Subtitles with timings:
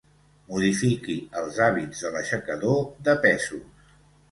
[0.53, 3.89] Modifiqui els hàbits de l'aixecador de pesos.